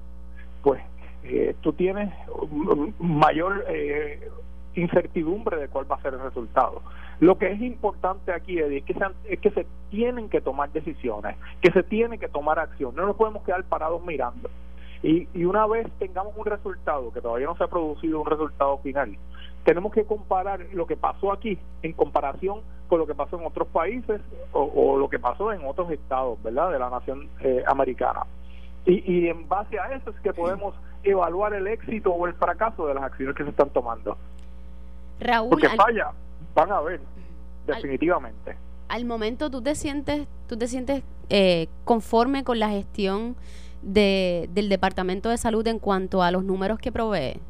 [0.62, 0.80] pues
[1.62, 2.12] tú tienes
[2.98, 3.64] mayor
[4.74, 6.82] incertidumbre de cuál va a ser el resultado.
[7.20, 11.36] Lo que es importante aquí es que, se, es que se tienen que tomar decisiones,
[11.60, 12.94] que se tiene que tomar acción.
[12.96, 14.50] No nos podemos quedar parados mirando.
[15.02, 18.78] Y, y una vez tengamos un resultado, que todavía no se ha producido un resultado
[18.78, 19.16] final,
[19.64, 23.68] tenemos que comparar lo que pasó aquí en comparación con lo que pasó en otros
[23.68, 24.20] países
[24.52, 28.24] o, lo que pasó en otros estados, ¿verdad?, de la nación eh, americana.
[28.84, 32.86] Y, y en base a eso es que podemos evaluar el éxito o el fracaso
[32.86, 34.16] de las acciones que se están tomando.
[35.20, 36.10] Raúl, Porque falla,
[36.54, 37.00] van a ver,
[37.66, 38.56] definitivamente.
[38.88, 43.36] Al, momento, ¿tú te sientes, tú te sientes eh, conforme con la gestión
[43.82, 47.40] de, del Departamento de Salud en cuanto a los números que provee?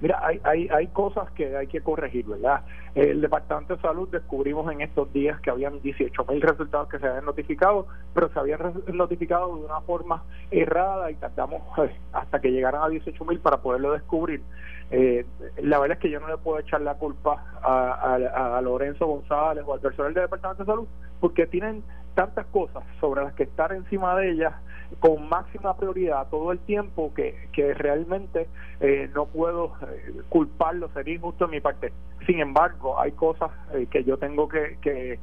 [0.00, 2.62] Mira, hay, hay, hay cosas que hay que corregir, ¿verdad?
[2.94, 7.06] El Departamento de Salud descubrimos en estos días que habían 18 mil resultados que se
[7.06, 8.60] habían notificado, pero se habían
[8.92, 13.58] notificado de una forma errada y tardamos eh, hasta que llegaran a 18 mil para
[13.58, 14.42] poderlo descubrir.
[14.90, 15.24] Eh,
[15.62, 19.64] la verdad es que yo no le puedo echar la culpa a, a, Lorenzo González
[19.66, 20.86] o al personal del Departamento de Salud
[21.20, 21.82] porque tienen
[22.14, 24.54] tantas cosas sobre las que estar encima de ellas
[25.00, 28.48] con máxima prioridad todo el tiempo que, que realmente
[28.80, 31.92] eh, no puedo eh, culparlo, sería injusto en mi parte.
[32.26, 35.18] Sin embargo, hay cosas eh, que yo tengo que, que,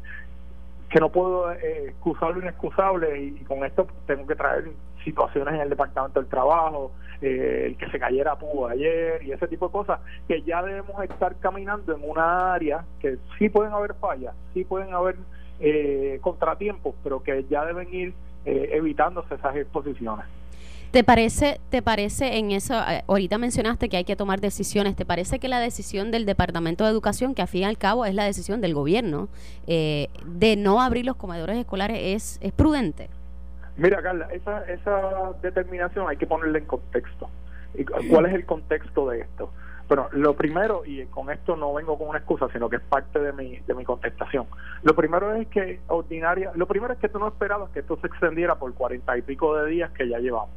[0.89, 4.71] que no puedo excusar lo inexcusable y, con esto tengo que traer
[5.03, 9.67] situaciones en el Departamento del Trabajo, el que se cayera Pudo ayer y ese tipo
[9.67, 14.35] de cosas, que ya debemos estar caminando en una área que sí pueden haber fallas,
[14.53, 15.15] sí pueden haber
[15.61, 18.13] eh, contratiempos, pero que ya deben ir
[18.45, 20.25] eh, evitándose esas exposiciones.
[20.91, 25.05] ¿Te parece, ¿Te parece en eso, eh, ahorita mencionaste que hay que tomar decisiones, ¿te
[25.05, 28.13] parece que la decisión del Departamento de Educación, que al fin y al cabo es
[28.13, 29.29] la decisión del gobierno,
[29.67, 33.09] eh, de no abrir los comedores escolares es, es prudente?
[33.77, 37.29] Mira, Carla, esa, esa determinación hay que ponerla en contexto.
[37.73, 39.49] ¿Y ¿Cuál es el contexto de esto?
[39.91, 43.19] Bueno, lo primero, y con esto no vengo con una excusa, sino que es parte
[43.19, 44.45] de mi, de mi contestación.
[44.83, 48.07] Lo primero es que ordinaria, lo primero es que tú no esperabas que esto se
[48.07, 50.55] extendiera por cuarenta y pico de días que ya llevamos.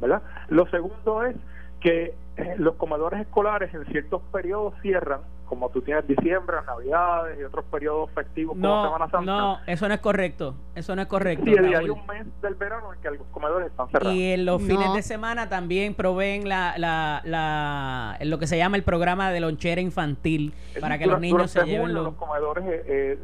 [0.00, 0.22] ¿verdad?
[0.48, 1.36] Lo segundo es
[1.80, 2.14] que
[2.58, 8.08] los comedores escolares en ciertos periodos cierran como tú tienes diciembre, navidades y otros periodos
[8.12, 9.32] festivos como Semana Santa.
[9.32, 10.54] No, eso no es correcto.
[10.76, 11.44] Eso no es correcto.
[11.44, 14.14] Sí, hay un mes del verano en que los comedores están cerrados.
[14.14, 18.76] Y en los fines de semana también proveen la, la, la, lo que se llama
[18.76, 22.14] el programa de lonchera infantil para que los niños se lleven los...
[22.14, 23.18] comedores, eh, eh,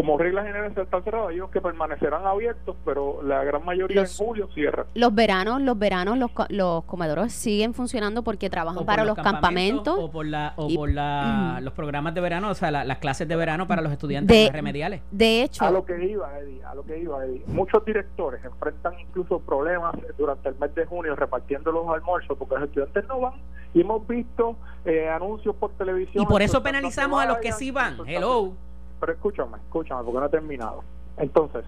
[0.00, 1.32] como regla general, están cerrados.
[1.32, 4.86] Ellos que permanecerán abiertos, pero la gran mayoría en julio cierran.
[4.94, 10.10] Los veranos, los veranos, los, los comedores siguen funcionando porque trabajan para los, campamentos, o
[10.10, 13.66] por la, o por la los programas de verano, o sea, las clases de verano
[13.66, 15.02] para los estudiantes remediales.
[15.10, 15.64] De hecho.
[15.66, 17.42] A lo que iba, Eddie, a lo que iba, Eddie.
[17.46, 22.64] Muchos directores enfrentan incluso problemas durante el mes de junio repartiendo los almuerzos porque los
[22.64, 23.34] estudiantes no van
[23.74, 26.24] y hemos visto eh, anuncios por televisión.
[26.24, 27.98] Y por eso penalizamos a los que sí van.
[28.06, 28.54] Hello.
[29.00, 30.84] Pero escúchame, escúchame, porque no he terminado.
[31.16, 31.64] Entonces,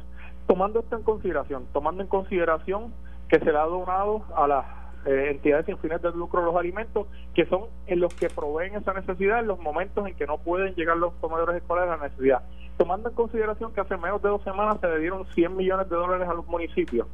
[0.46, 2.92] tomando esto en consideración, tomando en consideración
[3.28, 4.66] que se le ha donado a las
[5.06, 8.92] eh, entidades sin fines de lucro los alimentos, que son en los que proveen esa
[8.92, 12.42] necesidad en los momentos en que no pueden llegar los comedores escolares a la necesidad.
[12.76, 15.96] Tomando en consideración que hace menos de dos semanas se le dieron 100 millones de
[15.96, 17.08] dólares a los municipios,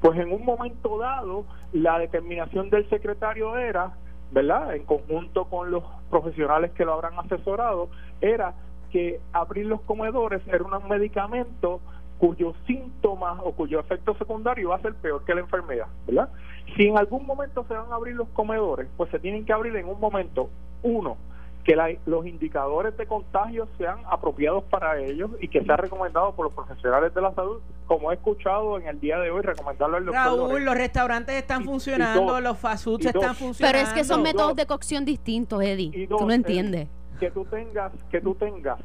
[0.00, 3.92] pues en un momento dado la determinación del secretario era,
[4.30, 4.74] ¿verdad?
[4.74, 7.88] En conjunto con los profesionales que lo habrán asesorado,
[8.20, 8.54] era
[8.90, 11.80] que abrir los comedores era un medicamento
[12.18, 16.28] cuyos síntomas o cuyo efecto secundario va a ser peor que la enfermedad, ¿verdad?
[16.76, 19.74] Si en algún momento se van a abrir los comedores, pues se tienen que abrir
[19.76, 20.50] en un momento,
[20.82, 21.16] uno,
[21.64, 26.54] que los indicadores de contagio sean apropiados para ellos y que sea recomendado por los
[26.54, 30.24] profesionales de la salud, como he escuchado en el día de hoy, recomendarlo al doctor.
[30.24, 33.78] Raúl, los restaurantes están funcionando, los fast foods están funcionando.
[33.78, 36.08] Pero es que son métodos de cocción distintos, Eddie.
[36.08, 36.88] tú no entiendes.
[37.18, 38.78] Que tú tengas, que tú tengas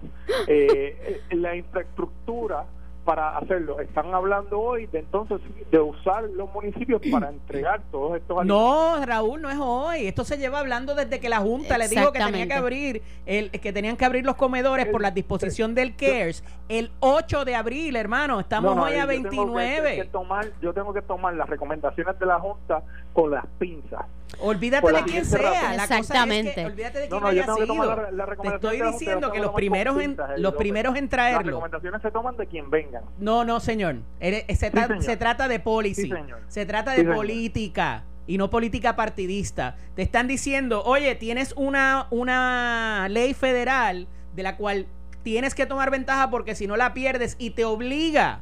[0.48, 2.66] eh, eh la infraestructura
[3.04, 3.80] para hacerlo.
[3.80, 5.40] Están hablando hoy de entonces
[5.72, 8.64] de usar los municipios para entregar todos estos alimentos.
[8.64, 10.08] No, Raúl, no es hoy.
[10.08, 13.52] Esto se lleva hablando desde que la Junta le dijo que tenía que abrir el
[13.52, 17.96] que tenían que abrir los comedores por la disposición del CARES el 8 de abril,
[17.96, 18.40] hermano.
[18.40, 19.98] Estamos hoy a 29.
[19.98, 24.06] Yo tomar, yo tengo que tomar las recomendaciones de la Junta con las pinzas.
[24.40, 25.76] Olvídate de quién sea.
[25.76, 26.66] Exactamente.
[26.66, 27.96] olvídate de quién haya sido.
[28.42, 31.38] Te estoy diciendo que los primeros en, los primeros en traerlo.
[31.38, 33.04] Las recomendaciones se toman de quien vengan.
[33.20, 33.98] No, no, señor.
[34.20, 36.12] Se, trata de policy.
[36.48, 39.76] se trata de política y no política partidista.
[39.96, 44.88] Te están diciendo, oye, tienes una, una ley federal de la cual
[45.24, 48.42] tienes que tomar ventaja porque si no la pierdes y te obliga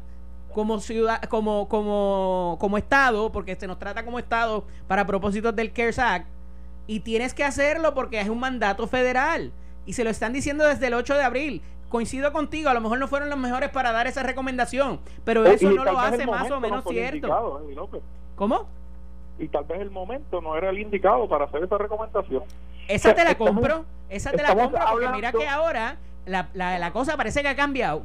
[0.52, 5.72] como ciudad, como, como, como Estado, porque se nos trata como Estado para propósitos del
[5.72, 6.28] CARES Act,
[6.88, 9.52] y tienes que hacerlo porque es un mandato federal.
[9.86, 11.62] Y se lo están diciendo desde el 8 de abril.
[11.90, 15.70] Coincido contigo, a lo mejor no fueron los mejores para dar esa recomendación, pero eso
[15.72, 17.62] no lo hace más o menos cierto.
[18.36, 18.68] ¿Cómo?
[19.40, 22.44] Y tal vez el momento no era el indicado para hacer esa recomendación.
[22.88, 26.94] Esa te la compro, esa te la compro, porque mira que ahora la, la, la
[26.94, 28.04] cosa parece que ha cambiado.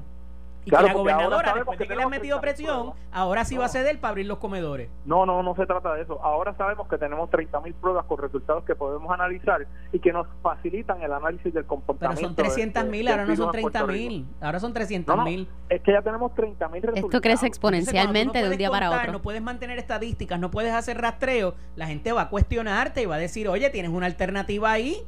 [0.67, 3.69] Y que la gobernadora, después de que, le han metido presión, ahora sí va a
[3.69, 4.91] ceder para abrir los comedores.
[5.05, 6.21] No, no, no se trata de eso.
[6.23, 10.27] Ahora sabemos que tenemos 30 mil pruebas con resultados que podemos analizar y que nos
[10.43, 12.21] facilitan el análisis del comportamiento.
[12.21, 14.27] Pero son 300 mil, ahora no son 30 mil.
[14.41, 15.49] Ahora son 300 mil.
[15.69, 17.15] es que ya tenemos 30 mil resultados.
[17.15, 19.13] Esto crece exponencialmente de un día para otro.
[19.13, 21.55] No puedes mantener estadísticas, no puedes hacer rastreo.
[21.77, 25.07] La gente va a cuestionarte y va a decir, oye, tienes una alternativa ahí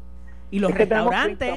[0.50, 1.54] y los restaurantes,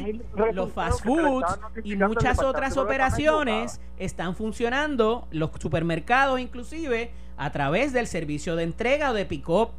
[0.54, 8.08] los fast foods y muchas otras operaciones están funcionando, los supermercados inclusive, a través del
[8.08, 9.70] servicio de entrega o de pick-up.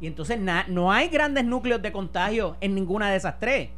[0.00, 3.70] Y entonces no hay grandes núcleos de contagio en ninguna de esas tres.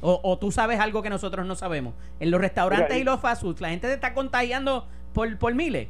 [0.00, 1.94] O, o, tú sabes algo que nosotros no sabemos.
[2.18, 5.88] En los restaurantes y los fast foods, la gente se está contagiando por, por miles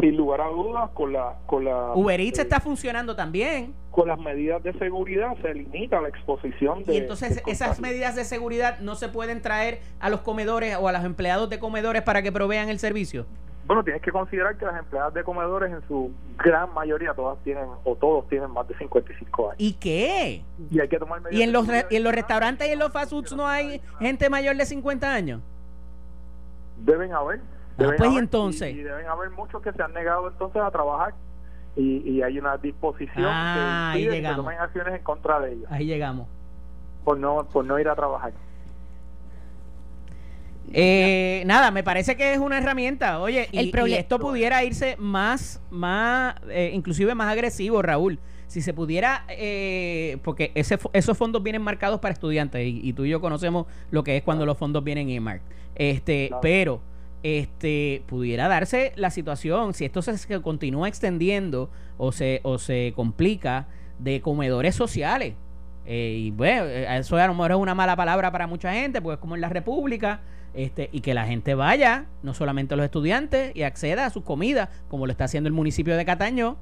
[0.00, 4.18] sin lugar a dudas con la con la Uber Eats está funcionando también con las
[4.18, 8.94] medidas de seguridad se limita la exposición de y entonces esas medidas de seguridad no
[8.96, 12.68] se pueden traer a los comedores o a los empleados de comedores para que provean
[12.68, 13.26] el servicio
[13.66, 17.66] bueno, tienes que considerar que las empleadas de comedores en su gran mayoría todas tienen
[17.82, 19.56] o todos tienen más de 55 años.
[19.58, 20.44] ¿Y qué?
[20.70, 23.34] Y hay que tomar ¿Y en los, en los restaurantes y en los fast foods
[23.34, 25.40] no hay gente mayor de 50 años?
[26.76, 27.40] Deben haber.
[27.78, 28.74] Ah, deben pues entonces.
[28.74, 31.14] Y, deben haber muchos que se han negado entonces a trabajar
[31.76, 35.70] y, y hay una disposición ah, que impide que tomen acciones en contra de ellos.
[35.70, 36.26] Ahí llegamos.
[37.04, 38.32] Por no, por no ir a trabajar.
[40.72, 43.20] Eh, nada, me parece que es una herramienta.
[43.20, 48.18] Oye, y, esto pudiera irse más, más, eh, inclusive más agresivo, Raúl.
[48.46, 53.10] Si se pudiera, eh, porque ese, esos fondos vienen marcados para estudiantes y, tú y
[53.10, 55.40] yo conocemos lo que es cuando los fondos vienen en
[55.74, 56.80] Este, pero
[57.26, 63.66] este pudiera darse la situación si esto se, continúa extendiendo o se o se complica
[63.98, 65.34] de comedores sociales.
[65.86, 69.20] y bueno, eso a lo mejor es una mala palabra para mucha gente, porque es
[69.20, 70.20] como en la República
[70.54, 74.68] este, y que la gente vaya, no solamente los estudiantes, y acceda a sus comidas,
[74.88, 76.56] como lo está haciendo el municipio de Cataño,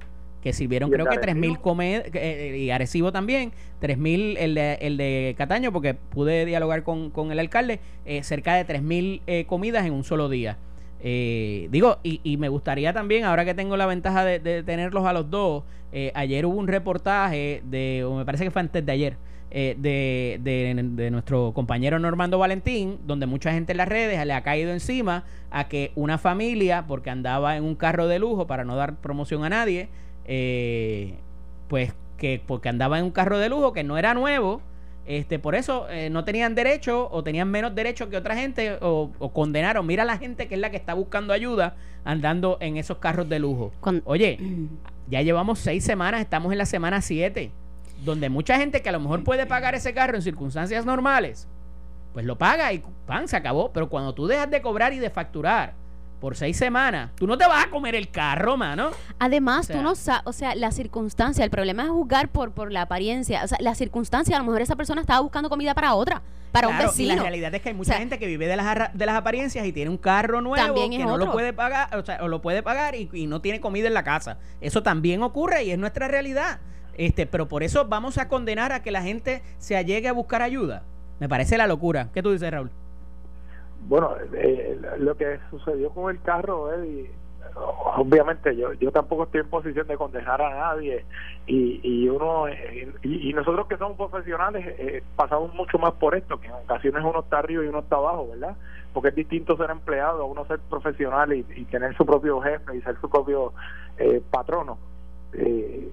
[0.45, 5.35] que sirvieron creo que 3.000 comidas, eh, y Arecibo también, 3.000 el de, el de
[5.39, 9.95] Cataño, porque pude dialogar con, con el alcalde, eh, cerca de 3.000 eh, comidas en
[9.95, 10.59] un solo día.
[11.01, 15.07] Eh, digo, y, y, me gustaría también, ahora que tengo la ventaja de, de tenerlos
[15.07, 15.65] a los dos,
[16.15, 19.17] ayer hubo un reportaje de, o me parece que fue antes de ayer,
[19.57, 24.43] eh, de, de, nuestro compañero Normando Valentín, donde mucha gente en las redes le ha
[24.43, 28.75] caído encima a que una familia, porque andaba en un carro de lujo, para no
[28.75, 29.91] dar promoción a nadie,
[30.25, 31.15] eh,
[31.69, 34.61] pues que porque andaba en un carro de lujo que no era nuevo,
[35.07, 39.11] este, por eso eh, no tenían derecho o tenían menos derecho que otra gente o,
[39.33, 39.87] condenaron.
[39.87, 43.39] Mira la gente que es la que está buscando ayuda andando en esos carros de
[43.39, 43.73] lujo.
[44.05, 44.39] Oye,
[45.09, 47.51] ya llevamos seis semanas, estamos en la semana siete
[48.05, 51.49] donde mucha gente que a lo mejor puede pagar ese carro en circunstancias normales,
[52.13, 53.73] pues lo paga y pan, se acabó.
[53.73, 55.75] Pero cuando tú dejas de cobrar y de facturar
[56.25, 58.93] por seis semanas, tú no te vas a comer el carro, mano.
[59.19, 62.81] Además, tú no sabes, o sea, la circunstancia, el problema es juzgar por, por la
[62.81, 63.45] apariencia.
[63.45, 66.69] O sea, la circunstancia, a lo mejor esa persona estaba buscando comida para otra, para
[66.69, 67.13] un vecino.
[67.13, 69.67] Y la realidad es que hay mucha gente que vive de las, de las apariencias
[69.67, 72.63] y tiene un carro nuevo que no lo puede pagar, o sea, o lo puede
[72.63, 74.39] pagar y, y no tiene comida en la casa.
[74.63, 76.59] Eso también ocurre y es nuestra realidad.
[76.97, 80.41] Este, pero por eso vamos a condenar a que la gente se allegue a buscar
[80.41, 80.85] ayuda.
[81.21, 82.09] Me parece la locura.
[82.15, 82.71] ¿Qué tú dices, Raúl?
[83.85, 87.11] Bueno, eh, lo que sucedió con el carro, Eddie,
[87.97, 91.05] obviamente yo yo tampoco estoy en posición de condenar a nadie
[91.47, 92.47] y, y uno
[93.03, 97.21] y, nosotros que somos profesionales eh, pasamos mucho más por esto que en ocasiones uno
[97.21, 98.57] está arriba y uno está abajo verdad
[98.95, 102.81] porque es distinto ser empleado a uno ser profesional y, tener su propio jefe y
[102.81, 103.53] ser su propio
[103.99, 104.79] eh, patrono.
[105.33, 105.91] Eh,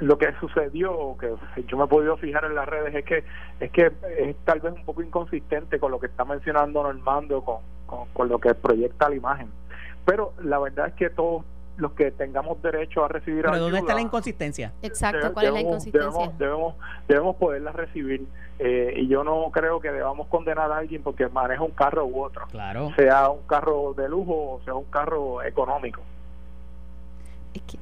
[0.00, 1.34] lo que sucedió, que
[1.66, 3.24] yo me he podido fijar en las redes, es que
[3.60, 7.58] es que es tal vez un poco inconsistente con lo que está mencionando Normando, con,
[8.12, 9.50] con, lo que proyecta la imagen.
[10.04, 11.44] Pero la verdad es que todos
[11.76, 14.72] los que tengamos derecho a recibir ¿Pero dónde está la inconsistencia?
[14.82, 16.32] Exacto, ¿cuál es la inconsistencia?
[16.38, 16.74] Debemos,
[17.08, 18.26] debemos, poderla recibir
[18.58, 22.22] eh, y yo no creo que debamos condenar a alguien porque maneja un carro u
[22.22, 22.46] otro.
[22.50, 22.92] Claro.
[22.96, 26.02] Sea un carro de lujo o sea un carro económico.
[27.54, 27.78] Es que...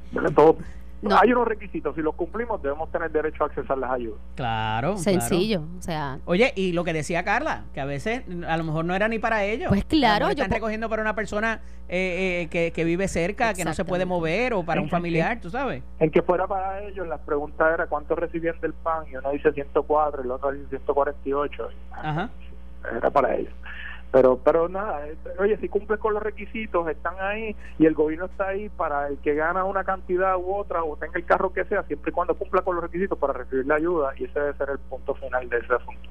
[1.21, 4.19] Hay unos requisitos, si los cumplimos debemos tener derecho a accesar las ayudas.
[4.35, 4.97] Claro.
[4.97, 6.19] Sencillo, o sea.
[6.25, 9.19] Oye, y lo que decía Carla, que a veces a lo mejor no era ni
[9.19, 9.69] para ellos.
[9.69, 10.29] Pues claro.
[10.29, 14.53] Están recogiendo para una persona eh, eh, que, vive cerca, que no se puede mover,
[14.53, 15.83] o para un familiar, tú sabes.
[15.99, 19.51] En que fuera para ellos, la pregunta era cuánto recibían del PAN, y uno dice
[19.51, 21.69] 104, y el otro dice 148.
[21.91, 22.29] Ajá.
[22.95, 23.53] Era para ellos
[24.11, 28.25] pero pero nada eh, oye si cumples con los requisitos están ahí y el gobierno
[28.25, 31.65] está ahí para el que gana una cantidad u otra o tenga el carro que
[31.65, 34.53] sea siempre y cuando cumpla con los requisitos para recibir la ayuda y ese debe
[34.53, 36.09] ser el punto final de ese asunto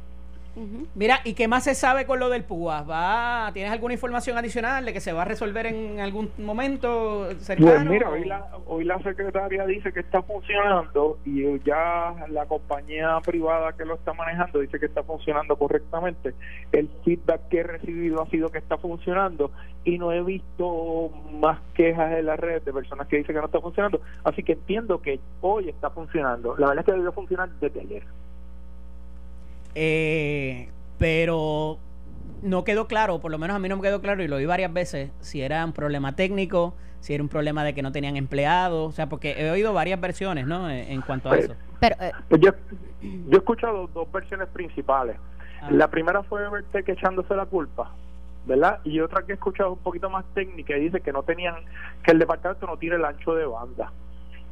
[0.95, 2.83] Mira, ¿y qué más se sabe con lo del PUA?
[2.83, 7.71] ¿Va, ¿Tienes alguna información adicional de que se va a resolver en algún momento cercano?
[7.71, 13.19] Pues mira, hoy la, hoy la secretaria dice que está funcionando y ya la compañía
[13.25, 16.35] privada que lo está manejando dice que está funcionando correctamente.
[16.73, 19.53] El feedback que he recibido ha sido que está funcionando
[19.85, 23.47] y no he visto más quejas en la red de personas que dicen que no
[23.47, 24.01] está funcionando.
[24.25, 26.57] Así que entiendo que hoy está funcionando.
[26.59, 28.03] La verdad es que debió funcionar desde ayer.
[29.81, 31.79] Eh, pero
[32.43, 34.45] no quedó claro, por lo menos a mí no me quedó claro y lo vi
[34.45, 38.17] varias veces, si era un problema técnico, si era un problema de que no tenían
[38.17, 40.69] empleados, o sea, porque he oído varias versiones, ¿no?
[40.69, 41.55] En, cuanto a pues, eso.
[41.79, 42.51] Pero, eh, pues yo,
[43.01, 45.17] yo he escuchado dos versiones principales.
[45.63, 45.69] Ah.
[45.71, 46.41] La primera fue
[46.85, 47.93] que echándose la culpa,
[48.47, 48.81] ¿verdad?
[48.83, 51.55] Y otra que he escuchado un poquito más técnica y dice que no tenían,
[52.03, 53.93] que el departamento no tiene el ancho de banda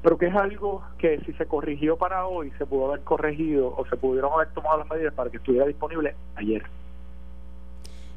[0.06, 3.84] pero que es algo que si se corrigió para hoy se pudo haber corregido o
[3.88, 6.62] se pudieron haber tomado las medidas para que estuviera disponible ayer.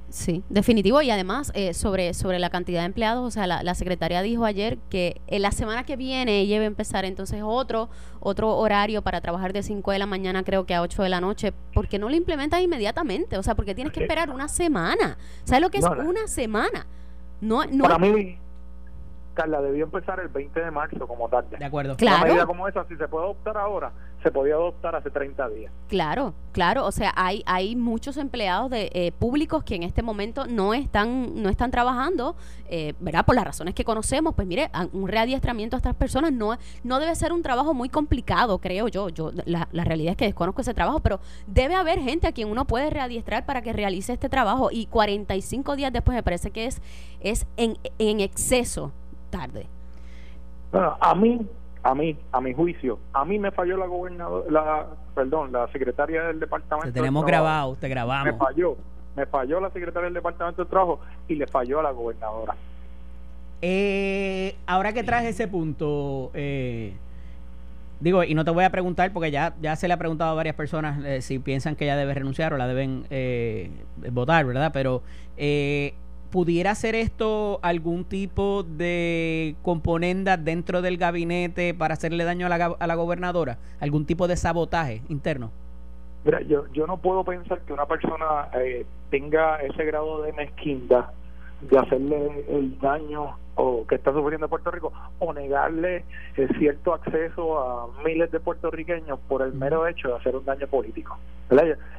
[0.10, 1.02] Sí, definitivo.
[1.02, 4.46] Y además, eh, sobre, sobre la cantidad de empleados, o sea, la, la, secretaria dijo
[4.46, 9.02] ayer que en la semana que viene ella iba a empezar entonces otro, otro horario
[9.02, 11.54] para trabajar de 5 de la mañana, creo que a 8 de la noche.
[11.74, 13.36] porque no lo implementas inmediatamente?
[13.36, 15.18] O sea, porque tienes que esperar una semana.
[15.44, 16.86] ¿Sabes lo que es una semana?
[17.42, 17.86] No, no.
[17.86, 18.38] Para mí,
[19.40, 21.56] Carla, debió empezar el 20 de marzo como tarde.
[21.58, 21.96] De acuerdo.
[21.96, 22.18] Claro.
[22.18, 25.72] Una medida como esa, si se puede adoptar ahora, se podía adoptar hace 30 días.
[25.88, 30.46] Claro, claro, o sea, hay hay muchos empleados de eh, públicos que en este momento
[30.46, 32.36] no están no están trabajando,
[32.70, 33.26] eh, ¿verdad?
[33.26, 37.16] Por las razones que conocemos, pues mire, un readiestramiento a estas personas no no debe
[37.16, 39.08] ser un trabajo muy complicado, creo yo.
[39.08, 42.50] Yo la, la realidad es que desconozco ese trabajo, pero debe haber gente a quien
[42.50, 46.66] uno puede readiestrar para que realice este trabajo y 45 días después me parece que
[46.66, 46.82] es
[47.22, 48.92] es en, en exceso
[49.30, 49.68] tarde.
[50.72, 51.48] Bueno, a mí
[51.84, 56.24] a mí, a mi juicio, a mí me falló la gobernadora, la, perdón, la secretaria
[56.24, 56.90] del departamento.
[56.90, 58.34] Te tenemos grabado, te grabamos.
[58.34, 58.76] Me falló,
[59.16, 62.56] me falló la secretaria del departamento de trabajo y le falló a la gobernadora.
[63.62, 66.94] Eh, ahora que traes ese punto, eh,
[68.00, 70.36] digo, y no te voy a preguntar porque ya, ya se le ha preguntado a
[70.36, 73.70] varias personas eh, si piensan que ella debe renunciar o la deben eh,
[74.12, 74.72] votar, ¿verdad?
[74.74, 75.02] Pero
[75.38, 75.94] eh,
[76.32, 82.66] ¿Pudiera ser esto algún tipo de componenda dentro del gabinete para hacerle daño a la,
[82.80, 83.58] a la gobernadora?
[83.80, 85.52] ¿Algún tipo de sabotaje interno?
[86.24, 91.06] Mira, yo, yo no puedo pensar que una persona eh, tenga ese grado de mezquindad
[91.62, 96.06] de hacerle el daño o que está sufriendo Puerto Rico o negarle
[96.38, 100.68] eh, cierto acceso a miles de puertorriqueños por el mero hecho de hacer un daño
[100.68, 101.18] político.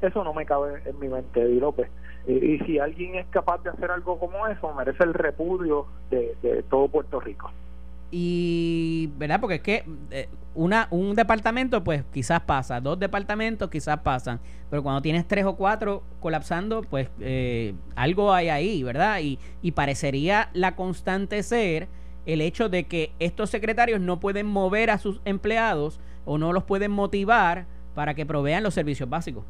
[0.01, 1.91] Eso no me cabe en mi mente, Eddie López.
[2.27, 6.63] y si alguien es capaz de hacer algo como eso, merece el repudio de, de
[6.63, 7.51] todo Puerto Rico
[8.11, 12.81] y verdad porque es que eh, una un departamento pues quizás pasa.
[12.81, 14.41] Dos departamentos quizás pasan.
[14.69, 19.73] Pero cuando tienes tres o cuatro colapsando pues eh, algo hay ahí verdad y, y
[19.73, 21.89] parecería la constante ser
[22.27, 26.65] el hecho de que estos secretarios no pueden mover a sus empleados o no los
[26.65, 29.45] pueden motivar para que provean los servicios básicos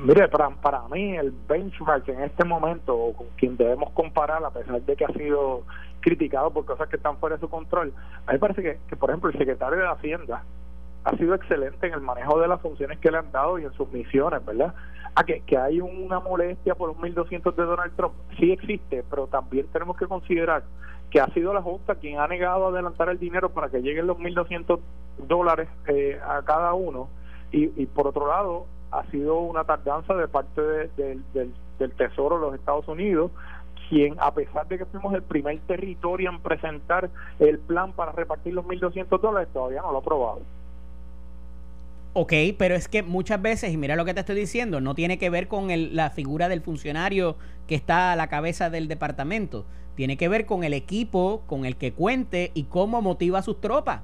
[0.00, 4.80] Mire, para, para mí el benchmark en este momento, con quien debemos comparar, a pesar
[4.80, 5.64] de que ha sido
[6.00, 7.92] criticado por cosas que están fuera de su control,
[8.26, 10.44] a mí me parece que, que por ejemplo, el secretario de Hacienda
[11.02, 13.72] ha sido excelente en el manejo de las funciones que le han dado y en
[13.72, 14.72] sus misiones, ¿verdad?
[15.16, 19.26] A que, que hay una molestia por un 1.200 de Donald Trump, sí existe, pero
[19.26, 20.62] también tenemos que considerar
[21.10, 24.18] que ha sido la Junta quien ha negado adelantar el dinero para que lleguen los
[24.18, 24.78] 1.200
[25.26, 27.08] dólares eh, a cada uno
[27.50, 30.60] y, y por otro lado ha sido una tardanza de parte
[30.96, 33.30] del, del Tesoro de los Estados Unidos
[33.88, 38.54] quien a pesar de que fuimos el primer territorio en presentar el plan para repartir
[38.54, 40.40] los 1.200 dólares, todavía no lo ha aprobado.
[42.14, 45.18] Ok, pero es que muchas veces, y mira lo que te estoy diciendo, no tiene
[45.18, 47.36] que ver con el, la figura del funcionario
[47.66, 49.64] que está a la cabeza del departamento.
[49.94, 53.60] Tiene que ver con el equipo con el que cuente y cómo motiva a sus
[53.60, 54.00] tropas.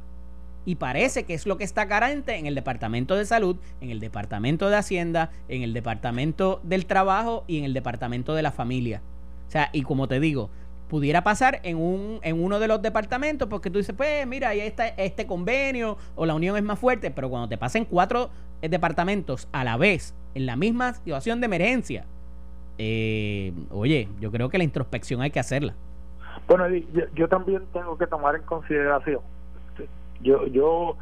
[0.64, 4.00] Y parece que es lo que está carente en el Departamento de Salud, en el
[4.00, 9.02] Departamento de Hacienda, en el Departamento del Trabajo y en el Departamento de la Familia.
[9.48, 10.50] O sea, y como te digo,
[10.88, 14.60] pudiera pasar en, un, en uno de los departamentos porque tú dices, pues mira, ahí
[14.60, 18.30] está este convenio o la unión es más fuerte, pero cuando te pasen cuatro
[18.62, 22.04] eh, departamentos a la vez en la misma situación de emergencia,
[22.78, 25.74] eh, oye, yo creo que la introspección hay que hacerla.
[26.48, 29.20] Bueno, yo, yo también tengo que tomar en consideración,
[30.20, 30.96] yo, yo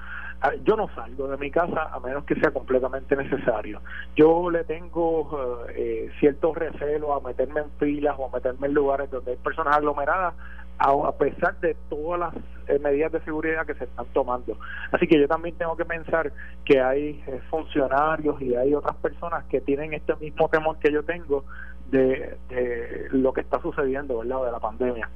[0.45, 3.81] Ah, yo no salgo de mi casa a menos que sea completamente necesario.
[4.17, 8.75] Yo le tengo eh, eh, cierto recelo a meterme en filas o a meterme en
[8.75, 10.35] lugares donde hay personas aglomeradas,
[10.79, 12.35] a, pesar de todas las
[12.67, 14.59] eh, medidas de seguridad que se están tomando.
[14.91, 16.33] Así que yo también tengo que pensar
[16.65, 21.45] que hay funcionarios y hay otras personas que tienen este mismo temor que yo tengo
[21.93, 25.09] de, de lo que está sucediendo, ¿verdad?, de la pandemia.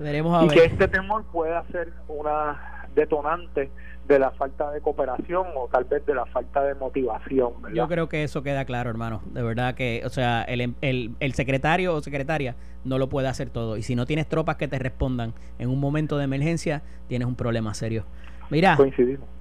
[0.00, 3.70] Veremos y que este temor pueda ser una detonante
[4.06, 7.52] de la falta de cooperación o tal vez de la falta de motivación.
[7.74, 9.20] Yo creo que eso queda claro, hermano.
[9.32, 13.50] De verdad que, o sea, el, el, el, secretario o secretaria no lo puede hacer
[13.50, 13.76] todo.
[13.76, 17.34] Y si no tienes tropas que te respondan en un momento de emergencia, tienes un
[17.34, 18.04] problema serio.
[18.50, 18.78] Mira,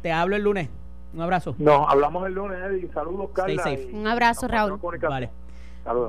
[0.02, 0.70] te hablo el lunes.
[1.14, 1.56] Un abrazo.
[1.58, 2.90] No, hablamos el lunes, Eddie.
[2.94, 3.64] Saludos, Carla.
[3.94, 4.80] Un abrazo, Raúl.
[5.02, 5.30] Vale.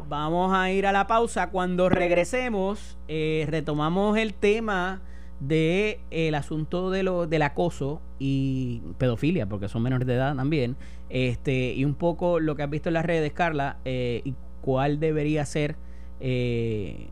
[0.08, 1.50] Vamos a ir a la pausa.
[1.50, 5.00] Cuando regresemos, eh, retomamos el tema
[5.40, 10.76] de el asunto de lo del acoso y pedofilia porque son menores de edad también
[11.10, 14.98] este y un poco lo que has visto en las redes Carla eh, y cuál
[14.98, 15.76] debería ser
[16.18, 17.06] eh,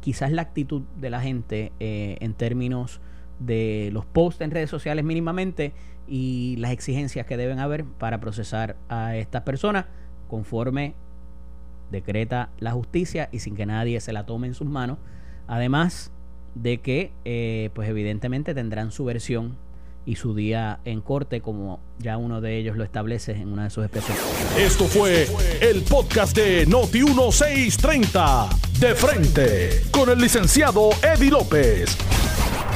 [0.00, 3.00] quizás la actitud de la gente eh, en términos
[3.38, 5.72] de los posts en redes sociales mínimamente
[6.06, 9.86] y las exigencias que deben haber para procesar a estas personas
[10.28, 10.94] conforme
[11.90, 14.98] decreta la justicia y sin que nadie se la tome en sus manos.
[15.46, 16.12] Además
[16.56, 19.56] de que, eh, pues evidentemente tendrán su versión
[20.06, 23.70] y su día en corte, como ya uno de ellos lo establece en una de
[23.70, 24.22] sus especiales.
[24.56, 25.28] Esto fue
[25.60, 28.48] el podcast de Noti1630,
[28.78, 31.96] de frente, con el licenciado Eddie López.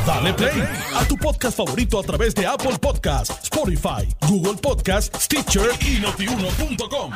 [0.06, 0.62] Dale play
[0.94, 7.12] a tu podcast favorito a través de Apple Podcasts, Spotify, Google Podcasts, Stitcher y notiuno.com.